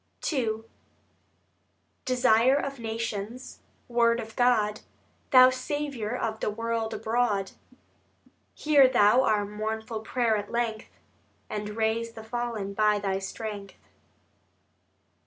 [0.33, 0.63] II
[2.05, 4.79] Desire of Nations, Word of God,
[5.29, 7.51] Thou Saviour of the World abroad,
[8.55, 10.89] Hear Thou our mournful prayer at length,
[11.51, 13.75] And raise the fallen by Thy strength.